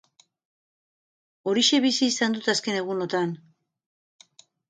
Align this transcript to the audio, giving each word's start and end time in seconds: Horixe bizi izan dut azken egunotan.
Horixe 1.51 1.81
bizi 1.85 2.09
izan 2.13 2.37
dut 2.37 2.49
azken 2.55 2.79
egunotan. 2.79 3.37